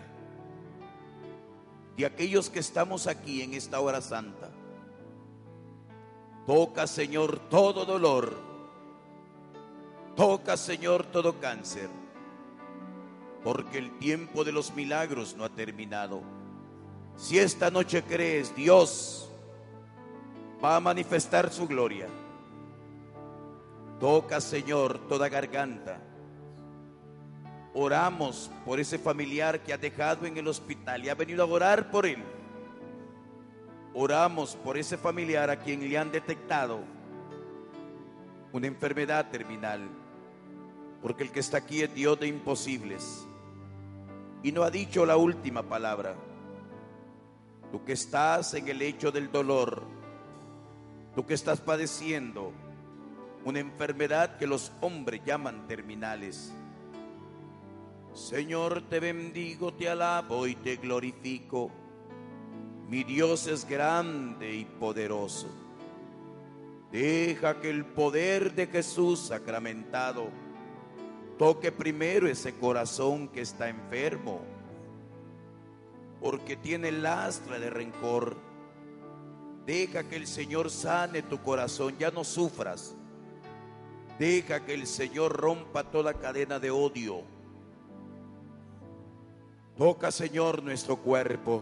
[1.97, 4.51] de aquellos que estamos aquí en esta hora santa.
[6.45, 8.37] Toca, Señor, todo dolor.
[10.15, 12.04] Toca, Señor, todo cáncer.
[13.45, 16.21] Porque el tiempo de los milagros no ha terminado.
[17.15, 19.31] Si esta noche crees, Dios
[20.61, 22.07] va a manifestar su gloria.
[23.99, 26.01] Toca, Señor, toda garganta.
[27.75, 31.91] Oramos por ese familiar que ha dejado en el hospital y ha venido a orar
[31.91, 32.23] por él.
[33.93, 36.79] Oramos por ese familiar a quien le han detectado
[38.51, 39.87] una enfermedad terminal.
[41.01, 43.27] Porque el que está aquí es Dios de imposibles.
[44.45, 46.13] Y no ha dicho la última palabra.
[47.71, 49.81] Tú que estás en el hecho del dolor,
[51.15, 52.53] tú que estás padeciendo
[53.43, 56.53] una enfermedad que los hombres llaman terminales.
[58.13, 61.71] Señor, te bendigo, te alabo y te glorifico.
[62.87, 65.49] Mi Dios es grande y poderoso.
[66.91, 70.44] Deja que el poder de Jesús sacramentado
[71.37, 74.41] toque primero ese corazón que está enfermo,
[76.21, 78.37] porque tiene lastra de rencor.
[79.65, 82.95] Deja que el Señor sane tu corazón, ya no sufras.
[84.19, 87.23] Deja que el Señor rompa toda cadena de odio.
[89.77, 91.61] Toca, Señor, nuestro cuerpo.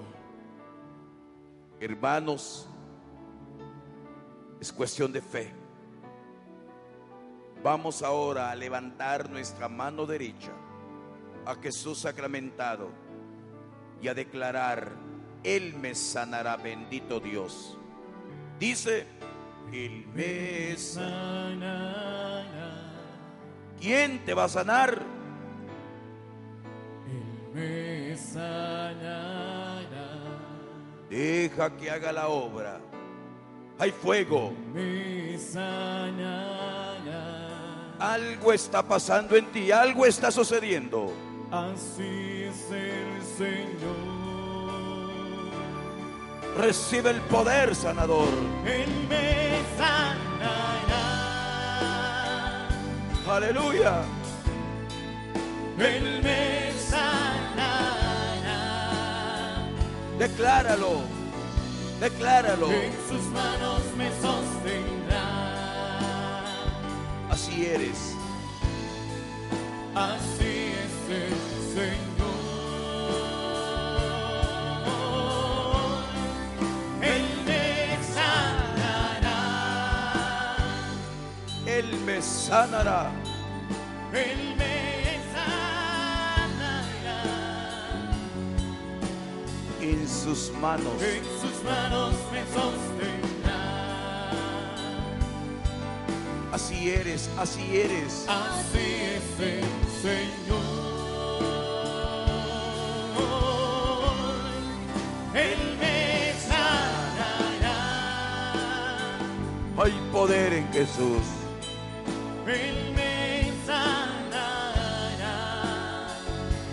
[1.79, 2.67] Hermanos,
[4.59, 5.62] es cuestión de fe.
[7.63, 10.51] Vamos ahora a levantar nuestra mano derecha
[11.45, 12.89] a Jesús sacramentado
[14.01, 14.91] y a declarar,
[15.43, 17.77] Él me sanará, bendito Dios.
[18.59, 19.07] Dice,
[19.71, 22.43] Él me sanará.
[23.79, 25.01] ¿Quién te va a sanar?
[27.07, 29.79] Él me sanará.
[31.09, 32.81] Deja que haga la obra.
[33.79, 34.51] Hay fuego.
[34.73, 37.32] Me sanará.
[38.03, 41.13] Algo está pasando en ti, algo está sucediendo.
[41.49, 43.95] Así es el Señor.
[46.57, 48.27] Recibe el poder sanador.
[48.65, 50.27] Él me sanará.
[53.25, 54.01] Aleluya.
[55.79, 57.95] Él me sanará.
[60.19, 61.03] Decláralo.
[62.01, 62.69] Decláralo.
[62.69, 65.02] En sus manos me sostendrá.
[67.33, 68.15] Así eres.
[69.95, 70.53] Así
[70.83, 71.33] es el
[71.73, 72.35] Señor.
[77.01, 79.41] Él me sanará.
[81.65, 83.11] Él me sanará.
[84.13, 86.53] Él me sanará.
[89.81, 91.01] En sus manos.
[91.01, 93.12] En sus manos me sostendrá.
[96.53, 98.27] Así eres, así eres.
[98.27, 99.63] Así es el
[100.03, 100.61] Señor.
[105.33, 107.79] Él me sanará.
[109.79, 111.23] Hay poder en Jesús.
[112.45, 115.23] Él me sanará.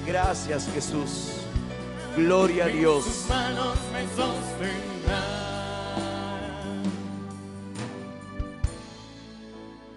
[0.06, 1.40] Gracias Jesús.
[2.18, 3.04] Gloria a Dios.
[3.04, 5.39] sus manos me sostendrá.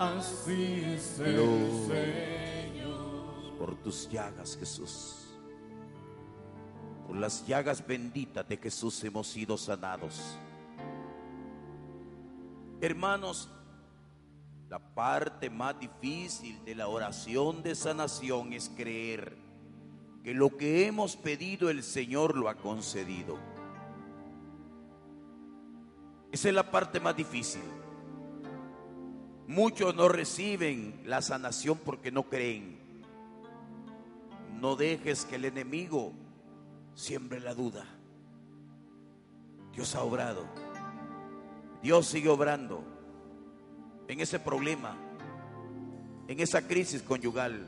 [0.04, 1.38] Así es el.
[1.88, 3.58] Señor.
[3.58, 5.30] Por tus llagas, Jesús.
[7.08, 10.38] Por las llagas benditas de Jesús hemos sido sanados.
[12.82, 13.50] Hermanos,
[14.70, 19.38] la parte más difícil de la oración de sanación es creer
[20.22, 23.38] que lo que hemos pedido el Señor lo ha concedido.
[26.30, 27.62] Esa es la parte más difícil.
[29.48, 32.78] Muchos no reciben la sanación porque no creen.
[34.60, 36.14] No dejes que el enemigo
[36.96, 37.86] siembre la duda.
[39.74, 40.46] Dios ha obrado.
[41.82, 42.84] Dios sigue obrando
[44.08, 44.96] en ese problema,
[46.28, 47.66] en esa crisis conyugal,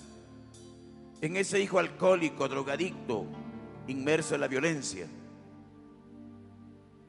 [1.22, 3.26] en ese hijo alcohólico, drogadicto,
[3.88, 5.08] inmerso en la violencia.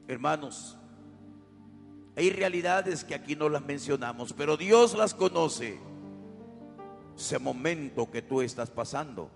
[0.08, 0.75] Hermanos,
[2.16, 5.78] hay realidades que aquí no las mencionamos, pero Dios las conoce.
[7.14, 9.30] Ese momento que tú estás pasando.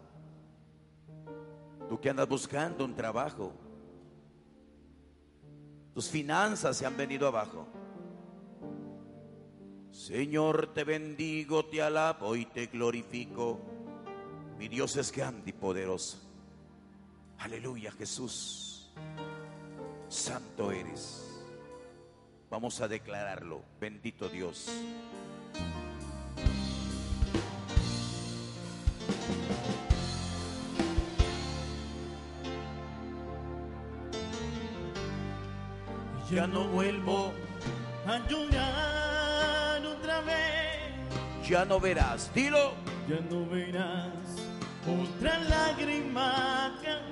[1.89, 3.53] Tú que andas buscando un trabajo.
[5.93, 7.66] Tus finanzas se han venido abajo.
[9.91, 13.61] Señor, te bendigo, te alabo y te glorifico.
[14.59, 16.18] Mi Dios es grande y poderoso.
[17.39, 18.91] Aleluya, Jesús.
[20.09, 21.30] Santo eres.
[22.51, 23.62] Vamos a declararlo.
[23.80, 24.68] Bendito Dios.
[36.28, 37.32] Ya no vuelvo
[38.07, 41.48] a llorar otra vez.
[41.48, 42.32] Ya no verás.
[42.34, 42.74] Dilo.
[43.09, 44.51] Ya no verás
[44.86, 47.09] otra lágrima caer.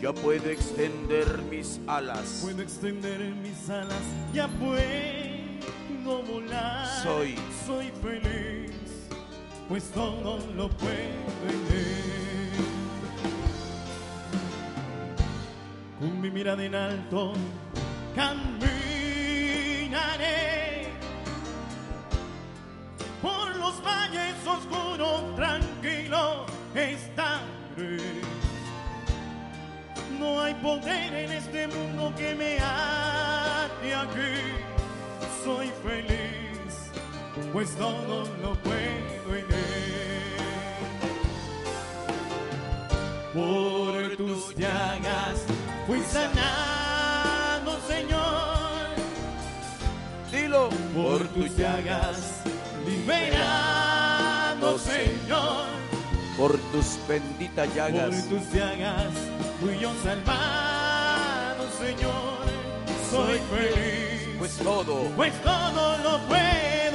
[0.00, 2.40] Ya puedo extender mis alas.
[2.42, 6.86] Puedo extender mis alas, ya puedo volar.
[7.02, 7.34] Soy.
[7.66, 8.70] soy feliz,
[9.68, 10.92] pues todo lo puedo
[11.48, 12.08] en él.
[15.98, 17.32] Con mi mirada en alto
[18.14, 18.77] caminaré
[30.48, 34.34] hay poder en este mundo que me ate aquí.
[35.44, 36.72] Soy feliz,
[37.52, 40.38] pues todo lo puedo en él.
[43.34, 45.44] Por tus llagas
[45.86, 48.88] fui sanado, Señor.
[50.32, 50.70] Dilo.
[50.94, 52.42] Por tus llagas
[52.86, 55.66] liberado, Señor.
[56.38, 58.28] Por tus benditas Por llagas.
[58.28, 59.12] tus llagas
[59.60, 62.38] fui yo salvado, Señor.
[63.10, 65.10] Soy feliz, Pues todo.
[65.16, 66.87] pues todo lo puedo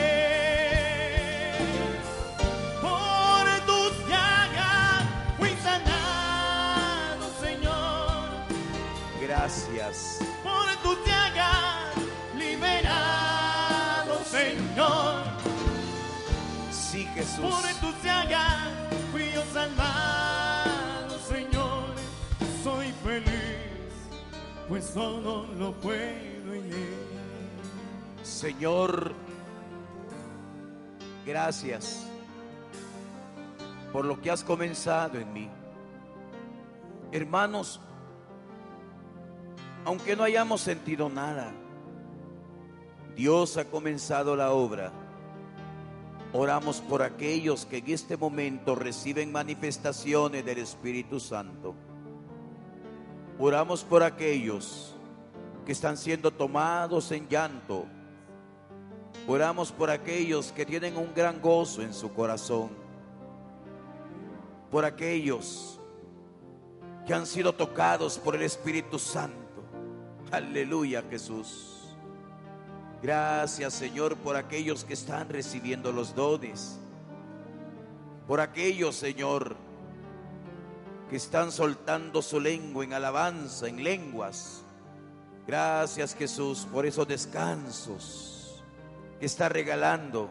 [2.82, 5.05] Por tus llagas
[5.38, 8.43] fui sanado, Señor.
[9.21, 10.19] Gracias.
[10.43, 11.95] Por tus llagas
[12.36, 15.23] liberado, Señor.
[16.73, 17.39] Sí, Jesús.
[17.39, 18.67] Por tus llagas
[19.13, 20.57] fui yo salvado,
[24.68, 26.95] pues todo lo puedo en él.
[28.24, 29.13] Señor,
[31.26, 32.05] gracias
[33.93, 35.49] por lo que has comenzado en mí.
[37.11, 37.80] Hermanos,
[39.86, 41.53] aunque no hayamos sentido nada,
[43.15, 44.91] Dios ha comenzado la obra.
[46.34, 51.74] Oramos por aquellos que en este momento reciben manifestaciones del Espíritu Santo.
[53.39, 54.95] Oramos por aquellos
[55.65, 57.85] que están siendo tomados en llanto.
[59.27, 62.69] Oramos por aquellos que tienen un gran gozo en su corazón.
[64.71, 65.79] Por aquellos
[67.05, 69.35] que han sido tocados por el Espíritu Santo.
[70.31, 71.95] Aleluya Jesús.
[73.03, 76.79] Gracias Señor por aquellos que están recibiendo los dones.
[78.27, 79.66] Por aquellos Señor
[81.10, 84.64] que están soltando su lengua en alabanza, en lenguas.
[85.45, 88.64] Gracias Jesús por esos descansos
[89.20, 90.30] que está regalando.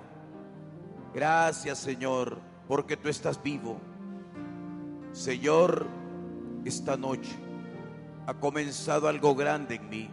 [1.14, 3.80] Gracias Señor porque tú estás vivo.
[5.12, 5.86] Señor,
[6.64, 7.34] esta noche
[8.26, 10.10] ha comenzado algo grande en mí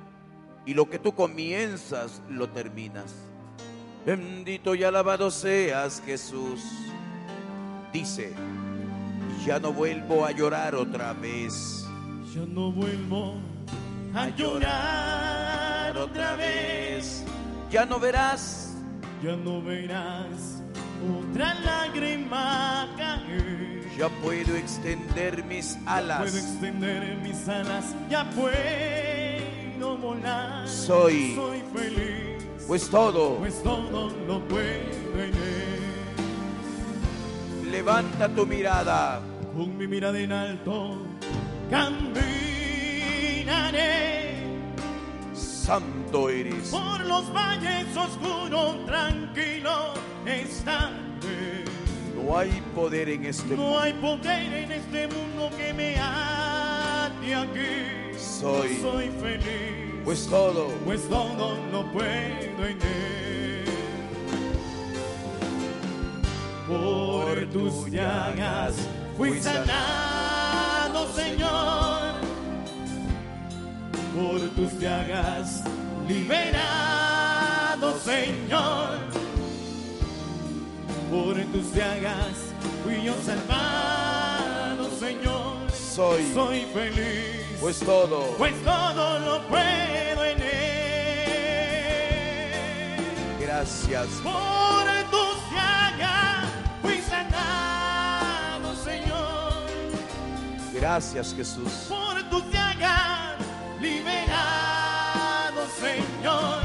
[0.66, 3.14] y lo que tú comienzas lo terminas.
[4.06, 6.62] Bendito y alabado seas Jesús.
[7.92, 8.34] Dice,
[9.46, 11.86] ya no vuelvo a llorar otra vez.
[12.34, 13.36] Ya no vuelvo
[14.16, 17.24] a llorar otra vez.
[17.70, 18.70] Ya no verás,
[19.24, 20.62] Ya no verás
[21.32, 23.82] otra lágrima caer.
[23.98, 26.22] ya puedo extender mis alas.
[26.22, 30.68] Puedo extender mis alas, ya puedo volar.
[30.68, 35.82] Soy- soy feliz, Pues todo, pues todo lo puedo en él.
[37.72, 39.20] levanta tu mirada
[39.56, 40.98] con mi mirada en alto,
[41.70, 42.34] caminaré
[45.34, 46.70] Santo eres.
[46.70, 49.94] por los valles oscuros, tranquilo
[50.26, 51.64] estaré.
[52.16, 58.18] No hay poder en este No hay poder en este mundo que me ate aquí.
[58.18, 58.78] Soy.
[58.82, 60.70] soy feliz, Pues todo.
[60.86, 63.66] pues todo lo puedo en él.
[66.68, 68.76] Por tus llagas
[69.18, 72.14] fui sanado, Señor.
[74.16, 75.64] Por tus llagas
[76.08, 79.00] liberado, Señor.
[81.10, 82.36] Por tus llagas
[82.84, 85.72] fui yo salvado, Señor.
[85.72, 86.32] Soy.
[86.34, 88.36] Soy feliz, Pues todo.
[88.38, 90.50] pues todo lo puedo en él.
[93.40, 94.08] Gracias.
[94.24, 94.93] Por
[100.84, 101.88] Gracias Jesús.
[101.88, 103.38] Por tus llagas
[103.80, 106.62] liberado, Señor.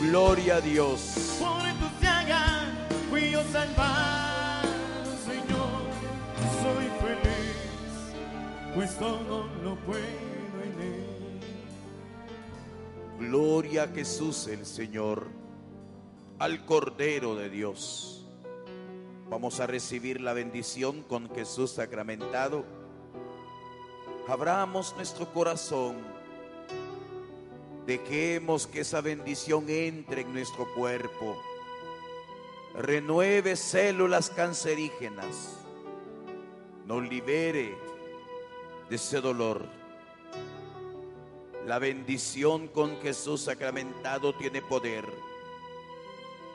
[0.00, 1.40] Gloria a Dios.
[1.40, 2.68] Por tus llagas
[3.10, 4.62] fui yo salvado,
[5.26, 5.82] Señor.
[6.62, 8.14] Soy feliz,
[8.76, 9.98] pues todo lo puedo
[10.62, 11.40] en él.
[13.18, 15.26] Gloria a Jesús el Señor.
[16.38, 18.24] Al Cordero de Dios.
[19.28, 22.81] Vamos a recibir la bendición con Jesús sacramentado.
[24.28, 25.96] Abramos nuestro corazón.
[27.86, 31.36] Dejemos que esa bendición entre en nuestro cuerpo.
[32.74, 35.58] Renueve células cancerígenas.
[36.86, 37.76] Nos libere
[38.88, 39.66] de ese dolor.
[41.66, 45.04] La bendición con Jesús sacramentado tiene poder.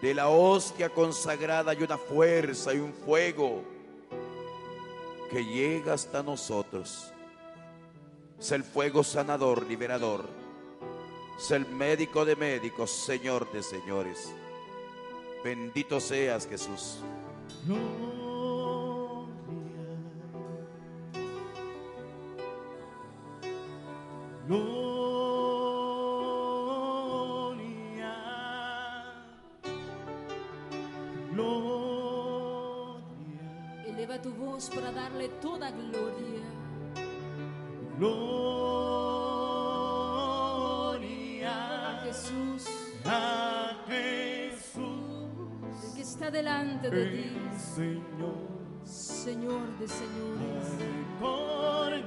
[0.01, 3.61] De la hostia consagrada hay una fuerza y un fuego
[5.29, 7.11] que llega hasta nosotros.
[8.39, 10.25] Es el fuego sanador, liberador.
[11.37, 14.31] Es el médico de médicos, Señor de señores.
[15.43, 16.99] Bendito seas Jesús.
[17.65, 17.97] Gloria.
[24.47, 24.77] Gloria.
[31.33, 32.53] Gloria.
[33.85, 36.46] Eleva tu voz para darle toda gloria.
[37.97, 37.99] A
[40.97, 42.65] Gloria Jesús,
[43.05, 44.83] a Jesús,
[45.83, 48.57] el que está delante de ti, Señor.
[48.83, 50.67] Señor de señores.
[51.19, 52.05] Cordero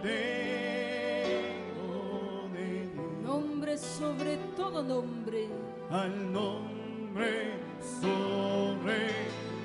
[2.52, 5.48] de Dios, Nombre sobre todo nombre.
[5.90, 7.58] al nombre
[8.00, 9.08] sobre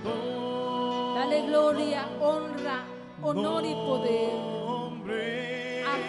[0.03, 1.15] todo.
[1.15, 2.83] Dale gloria, honra,
[3.21, 4.84] honor y poder a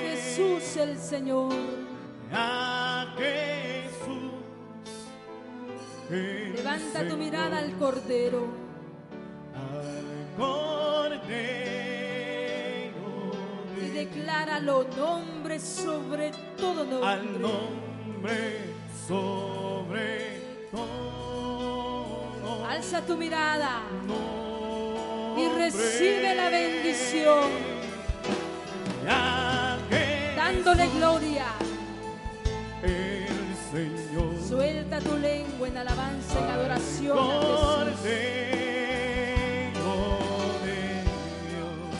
[0.06, 1.52] Jesús el Señor.
[2.32, 4.32] a Jesús.
[6.10, 8.46] el Levanta tu mirada al Cordero.
[9.54, 11.26] al Cordero
[13.76, 17.40] y de decláralo nombre sobre todo al nombre.
[17.40, 18.74] nombre
[19.06, 20.40] sobre
[20.70, 22.66] todo.
[22.68, 23.82] Alza tu mirada
[25.36, 27.50] y nombre recibe la bendición,
[30.76, 31.46] Jesús, dándole gloria.
[32.82, 33.28] el
[33.72, 34.34] Señor.
[34.48, 37.96] Suelta tu lengua en alabanza y adoración a Cordero
[40.64, 41.96] Jesús,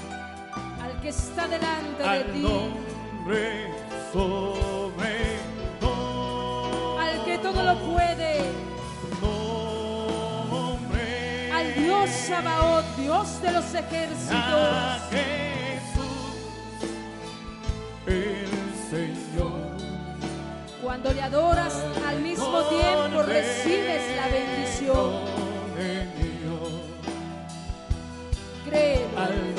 [0.80, 3.70] de al que está delante de al ti, nombre
[4.12, 5.38] sobre
[5.80, 6.98] todo.
[7.00, 8.40] al que todo lo puede,
[9.20, 11.04] nombre
[11.52, 15.02] al Dios Sabaoth, Dios de los a ejércitos.
[15.10, 16.36] Jesús,
[18.06, 18.45] el Señor.
[20.96, 21.74] Cuando le adoras
[22.08, 25.10] al mismo tiempo recibes la bendición.
[28.64, 29.55] Créelo.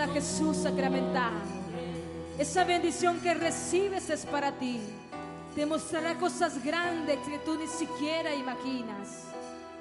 [0.00, 1.32] A Jesús sacramental.
[2.38, 4.80] Esa bendición que recibes es para ti.
[5.54, 9.24] Te mostrará cosas grandes que tú ni siquiera imaginas.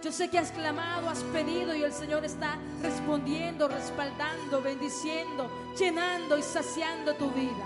[0.02, 6.38] Yo sé que has clamado, has pedido y el Señor está respondiendo, respaldando, bendiciendo, llenando
[6.38, 7.66] y saciando tu vida.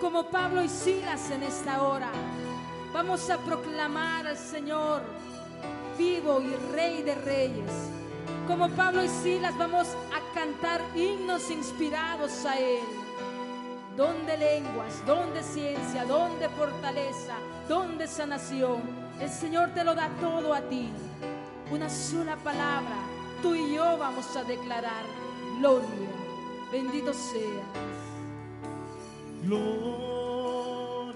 [0.00, 2.10] Como Pablo y Silas en esta hora,
[2.92, 5.02] vamos a proclamar al Señor
[5.98, 7.70] vivo y Rey de Reyes.
[8.46, 12.84] Como Pablo y Silas vamos a cantar himnos inspirados a Él.
[13.96, 17.34] Donde lenguas, donde ciencia, donde fortaleza,
[17.68, 18.80] donde sanación.
[19.20, 20.90] El Señor te lo da todo a ti.
[21.70, 22.96] Una sola palabra,
[23.42, 25.04] tú y yo vamos a declarar
[25.58, 26.08] gloria.
[26.72, 27.66] Bendito seas.
[29.44, 31.12] Gloria.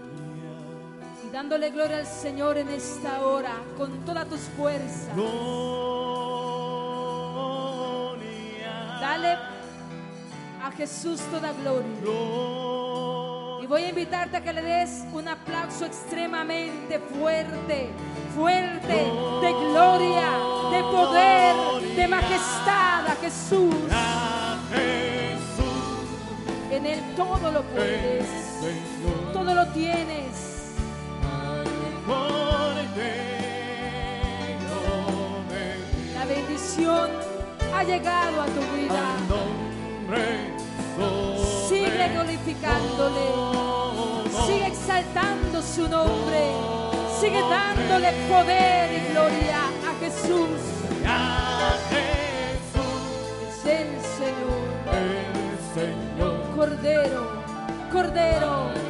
[1.26, 5.14] Y dándole gloria al Señor en esta hora con todas tus fuerzas.
[5.14, 6.05] Gloria.
[9.00, 9.36] Dale
[10.62, 11.90] a Jesús toda gloria.
[13.62, 17.90] Y voy a invitarte a que le des un aplauso extremadamente fuerte,
[18.34, 20.30] fuerte, de gloria,
[20.70, 23.74] de poder, de majestad a Jesús.
[26.70, 28.26] En Él todo lo puedes,
[29.32, 30.74] todo lo tienes.
[36.14, 37.25] La bendición
[37.76, 39.02] ha llegado a tu vida.
[41.68, 43.26] Sigue glorificándole.
[44.46, 46.52] Sigue exaltando su nombre.
[47.20, 50.60] Sigue dándole poder y gloria a Jesús.
[51.92, 54.60] Es el Señor.
[54.92, 56.56] el Señor.
[56.56, 57.22] Cordero.
[57.92, 58.86] Cordero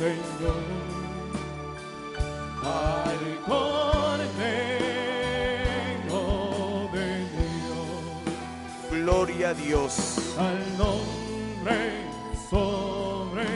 [0.00, 0.62] el Señor.
[2.62, 4.28] Al Cordero
[6.92, 7.88] de Dios.
[8.90, 10.36] Gloria a Dios.
[10.38, 12.08] al nombre
[12.50, 13.46] sobre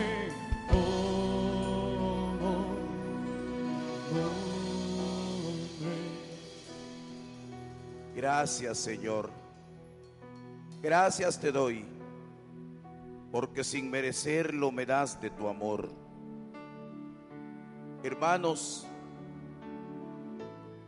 [0.68, 2.72] todo nombre.
[8.14, 9.30] Gracias, Señor.
[10.82, 11.84] Gracias te doy,
[13.30, 16.01] porque sin merecerlo me das de tu amor.
[18.02, 18.86] Hermanos,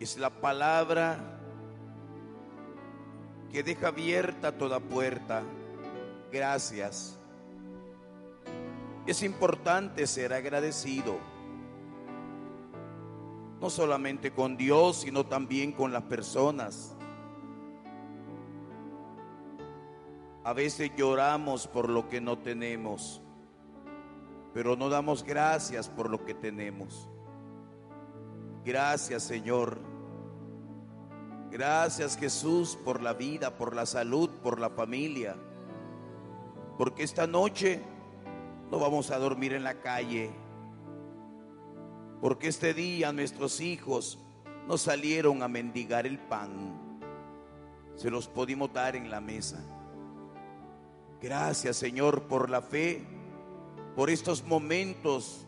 [0.00, 1.18] es la palabra
[3.52, 5.44] que deja abierta toda puerta.
[6.32, 7.16] Gracias.
[9.06, 11.18] Es importante ser agradecido,
[13.60, 16.96] no solamente con Dios, sino también con las personas.
[20.42, 23.22] A veces lloramos por lo que no tenemos,
[24.54, 27.08] pero no damos gracias por lo que tenemos.
[28.64, 29.80] Gracias Señor.
[31.50, 35.36] Gracias Jesús por la vida, por la salud, por la familia.
[36.78, 37.82] Porque esta noche
[38.70, 40.30] no vamos a dormir en la calle.
[42.20, 44.20] Porque este día nuestros hijos
[44.68, 47.00] no salieron a mendigar el pan.
[47.96, 49.62] Se los pudimos dar en la mesa.
[51.20, 53.04] Gracias Señor por la fe,
[53.94, 55.44] por estos momentos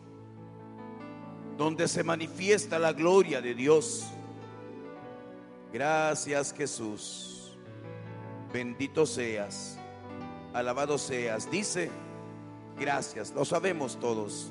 [1.57, 4.05] donde se manifiesta la gloria de Dios.
[5.73, 7.57] Gracias Jesús.
[8.53, 9.77] Bendito seas.
[10.53, 11.49] Alabado seas.
[11.51, 11.89] Dice,
[12.79, 13.31] gracias.
[13.33, 14.49] Lo sabemos todos.